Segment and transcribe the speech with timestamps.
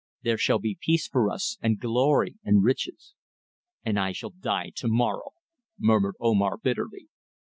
[0.23, 3.13] There shall be peace for us, and glory and riches."
[3.85, 5.33] "And I shall die to morrow,"
[5.77, 7.09] murmured Omar, bitterly.